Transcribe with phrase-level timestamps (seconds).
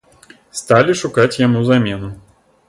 [0.59, 2.11] Сталі шукаць яму замену.